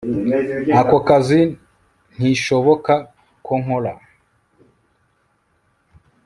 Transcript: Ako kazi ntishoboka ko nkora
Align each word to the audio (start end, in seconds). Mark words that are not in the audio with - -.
Ako 0.79 0.97
kazi 1.07 1.39
ntishoboka 2.15 2.93
ko 3.45 3.53
nkora 3.61 3.93